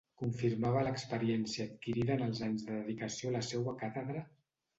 Confirmava 0.19 0.79
l’experiència 0.87 1.67
adquirida 1.73 2.15
en 2.15 2.25
els 2.29 2.41
anys 2.47 2.65
de 2.71 2.79
dedicació 2.79 3.29
a 3.29 3.37
la 3.37 3.45
seua 3.51 3.77
càtedra... 3.85 4.27